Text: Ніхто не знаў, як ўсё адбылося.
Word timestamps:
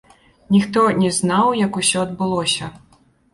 Ніхто 0.55 0.81
не 1.01 1.11
знаў, 1.17 1.45
як 1.65 1.77
ўсё 1.81 1.97
адбылося. 2.07 2.73